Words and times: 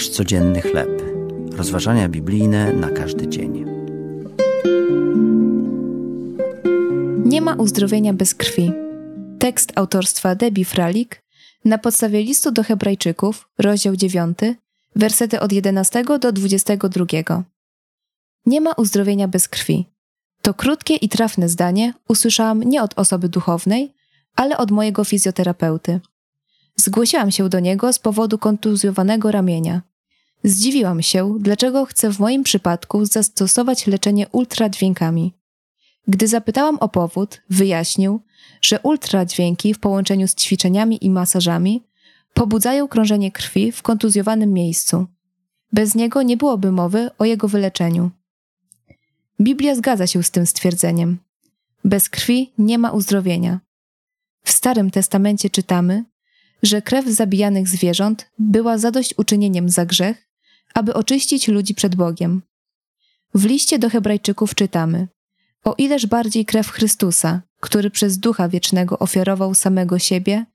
Nasz 0.00 0.08
codzienny 0.08 0.60
chleb. 0.60 1.02
Rozważania 1.52 2.08
biblijne 2.08 2.72
na 2.72 2.90
każdy 2.90 3.28
dzień. 3.28 3.64
Nie 7.24 7.40
ma 7.40 7.54
uzdrowienia 7.54 8.12
bez 8.12 8.34
krwi. 8.34 8.72
Tekst 9.38 9.72
autorstwa 9.74 10.34
Debbie 10.34 10.64
Fralik 10.64 11.22
na 11.64 11.78
podstawie 11.78 12.22
listu 12.22 12.52
do 12.52 12.62
Hebrajczyków, 12.62 13.48
rozdział 13.58 13.96
9, 13.96 14.38
wersety 14.96 15.40
od 15.40 15.52
11 15.52 16.04
do 16.20 16.32
22. 16.32 17.44
Nie 18.46 18.60
ma 18.60 18.72
uzdrowienia 18.72 19.28
bez 19.28 19.48
krwi. 19.48 19.86
To 20.42 20.54
krótkie 20.54 20.94
i 20.94 21.08
trafne 21.08 21.48
zdanie 21.48 21.94
usłyszałam 22.08 22.62
nie 22.62 22.82
od 22.82 22.98
osoby 22.98 23.28
duchownej, 23.28 23.94
ale 24.36 24.58
od 24.58 24.70
mojego 24.70 25.04
fizjoterapeuty. 25.04 26.00
Zgłosiłam 26.76 27.30
się 27.30 27.48
do 27.48 27.60
niego 27.60 27.92
z 27.92 27.98
powodu 27.98 28.38
kontuzjowanego 28.38 29.30
ramienia. 29.30 29.89
Zdziwiłam 30.44 31.02
się, 31.02 31.36
dlaczego 31.40 31.86
chce 31.86 32.12
w 32.12 32.18
moim 32.18 32.42
przypadku 32.42 33.04
zastosować 33.04 33.86
leczenie 33.86 34.28
ultradźwiękami. 34.28 35.34
Gdy 36.08 36.28
zapytałam 36.28 36.76
o 36.78 36.88
powód, 36.88 37.42
wyjaśnił, 37.50 38.20
że 38.62 38.80
ultradźwięki 38.80 39.74
w 39.74 39.78
połączeniu 39.78 40.28
z 40.28 40.34
ćwiczeniami 40.34 41.04
i 41.04 41.10
masażami 41.10 41.82
pobudzają 42.34 42.88
krążenie 42.88 43.32
krwi 43.32 43.72
w 43.72 43.82
kontuzjowanym 43.82 44.52
miejscu. 44.52 45.06
Bez 45.72 45.94
niego 45.94 46.22
nie 46.22 46.36
byłoby 46.36 46.72
mowy 46.72 47.10
o 47.18 47.24
jego 47.24 47.48
wyleczeniu. 47.48 48.10
Biblia 49.40 49.74
zgadza 49.74 50.06
się 50.06 50.22
z 50.22 50.30
tym 50.30 50.46
stwierdzeniem. 50.46 51.18
Bez 51.84 52.08
krwi 52.08 52.52
nie 52.58 52.78
ma 52.78 52.90
uzdrowienia. 52.90 53.60
W 54.44 54.50
Starym 54.50 54.90
Testamencie 54.90 55.50
czytamy, 55.50 56.04
że 56.62 56.82
krew 56.82 57.06
zabijanych 57.06 57.68
zwierząt 57.68 58.30
była 58.38 58.78
zadośćuczynieniem 58.78 59.68
za 59.68 59.86
grzech, 59.86 60.29
aby 60.74 60.94
oczyścić 60.94 61.48
ludzi 61.48 61.74
przed 61.74 61.96
Bogiem. 61.96 62.42
W 63.34 63.44
liście 63.44 63.78
do 63.78 63.90
Hebrajczyków 63.90 64.54
czytamy: 64.54 65.08
O 65.64 65.74
ileż 65.78 66.06
bardziej 66.06 66.44
krew 66.44 66.70
Chrystusa, 66.70 67.42
który 67.60 67.90
przez 67.90 68.18
Ducha 68.18 68.48
Wiecznego 68.48 68.98
ofiarował 68.98 69.54
samego 69.54 69.98
siebie, 69.98 70.46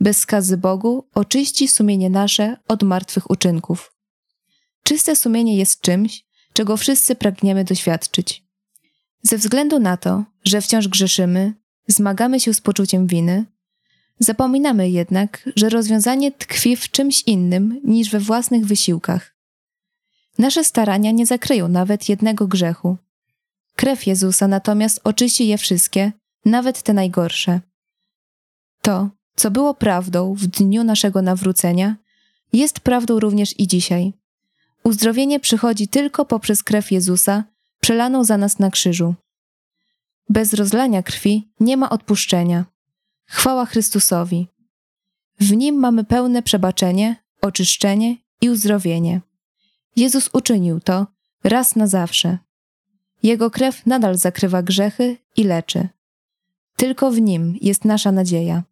bez 0.00 0.18
skazy 0.18 0.56
Bogu, 0.56 1.08
oczyści 1.14 1.68
sumienie 1.68 2.10
nasze 2.10 2.56
od 2.68 2.82
martwych 2.82 3.30
uczynków. 3.30 3.92
Czyste 4.82 5.16
sumienie 5.16 5.56
jest 5.56 5.80
czymś, 5.80 6.24
czego 6.52 6.76
wszyscy 6.76 7.14
pragniemy 7.14 7.64
doświadczyć. 7.64 8.44
Ze 9.22 9.38
względu 9.38 9.78
na 9.78 9.96
to, 9.96 10.24
że 10.44 10.60
wciąż 10.60 10.88
grzeszymy, 10.88 11.54
zmagamy 11.86 12.40
się 12.40 12.54
z 12.54 12.60
poczuciem 12.60 13.06
winy, 13.06 13.44
zapominamy 14.18 14.90
jednak, 14.90 15.50
że 15.56 15.68
rozwiązanie 15.68 16.32
tkwi 16.32 16.76
w 16.76 16.90
czymś 16.90 17.22
innym 17.22 17.80
niż 17.84 18.10
we 18.10 18.20
własnych 18.20 18.66
wysiłkach. 18.66 19.33
Nasze 20.38 20.64
starania 20.64 21.10
nie 21.10 21.26
zakryją 21.26 21.68
nawet 21.68 22.08
jednego 22.08 22.46
grzechu. 22.46 22.96
Krew 23.76 24.06
Jezusa 24.06 24.48
natomiast 24.48 25.00
oczyści 25.04 25.48
je 25.48 25.58
wszystkie, 25.58 26.12
nawet 26.44 26.82
te 26.82 26.92
najgorsze. 26.92 27.60
To, 28.82 29.10
co 29.36 29.50
było 29.50 29.74
prawdą 29.74 30.34
w 30.34 30.46
dniu 30.46 30.84
naszego 30.84 31.22
nawrócenia, 31.22 31.96
jest 32.52 32.80
prawdą 32.80 33.20
również 33.20 33.60
i 33.60 33.68
dzisiaj. 33.68 34.12
Uzdrowienie 34.84 35.40
przychodzi 35.40 35.88
tylko 35.88 36.24
poprzez 36.24 36.62
krew 36.62 36.92
Jezusa, 36.92 37.44
przelaną 37.80 38.24
za 38.24 38.38
nas 38.38 38.58
na 38.58 38.70
krzyżu. 38.70 39.14
Bez 40.28 40.54
rozlania 40.54 41.02
krwi 41.02 41.48
nie 41.60 41.76
ma 41.76 41.90
odpuszczenia. 41.90 42.64
Chwała 43.26 43.66
Chrystusowi. 43.66 44.46
W 45.40 45.56
nim 45.56 45.74
mamy 45.74 46.04
pełne 46.04 46.42
przebaczenie, 46.42 47.16
oczyszczenie 47.40 48.16
i 48.40 48.50
uzdrowienie. 48.50 49.20
Jezus 49.96 50.30
uczynił 50.32 50.80
to 50.80 51.06
raz 51.44 51.76
na 51.76 51.86
zawsze. 51.86 52.38
Jego 53.22 53.50
krew 53.50 53.86
nadal 53.86 54.16
zakrywa 54.16 54.62
grzechy 54.62 55.16
i 55.36 55.44
leczy. 55.44 55.88
Tylko 56.76 57.10
w 57.10 57.20
nim 57.20 57.56
jest 57.60 57.84
nasza 57.84 58.12
nadzieja. 58.12 58.62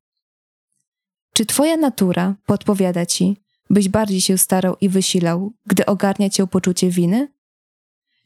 Czy 1.33 1.47
Twoja 1.47 1.77
natura 1.77 2.35
podpowiada 2.47 3.07
Ci, 3.07 3.37
byś 3.71 3.89
bardziej 3.89 4.21
się 4.21 4.39
starał 4.39 4.77
i 4.81 4.89
wysilał, 4.89 5.53
gdy 5.67 5.87
ogarnia 5.87 6.31
Cię 6.31 6.47
poczucie 6.47 6.91
winy? 6.91 7.29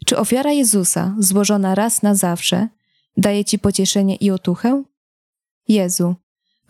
Czy 0.06 0.18
ofiara 0.18 0.52
Jezusa, 0.52 1.14
złożona 1.18 1.74
raz 1.74 2.02
na 2.02 2.14
zawsze, 2.14 2.68
daje 3.16 3.44
Ci 3.44 3.58
pocieszenie 3.58 4.16
i 4.16 4.30
otuchę? 4.30 4.82
Jezu, 5.68 6.14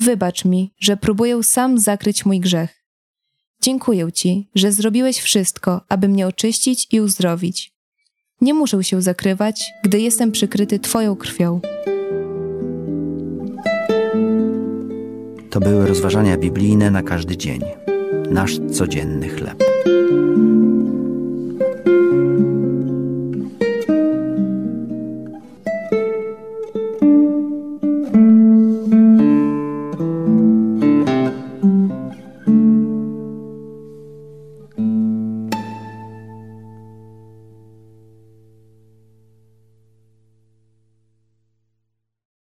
wybacz 0.01 0.45
mi, 0.45 0.75
że 0.79 0.97
próbuję 0.97 1.43
sam 1.43 1.79
zakryć 1.79 2.27
mój 2.27 2.41
grzech. 2.41 2.86
Dziękuję 3.61 4.13
Ci, 4.13 4.49
że 4.55 4.73
zrobiłeś 4.73 5.19
wszystko, 5.19 5.81
aby 5.89 6.09
mnie 6.09 6.27
oczyścić 6.27 6.89
i 6.93 7.01
uzdrowić. 7.01 7.73
Nie 8.41 8.55
muszę 8.55 8.85
się 8.85 9.03
zakrywać, 9.03 9.73
gdy 9.85 10.01
jestem 10.01 10.33
przykryty 10.33 10.79
Twoją 10.79 11.17
krwią. 11.17 11.61
To 15.51 15.61
były 15.61 15.87
rozważania 15.87 16.37
biblijne 16.37 16.91
na 16.91 17.03
każdy 17.03 17.37
dzień. 17.37 17.61
Nasz 18.31 18.59
codzienny 18.73 19.29
chleb. 19.29 19.65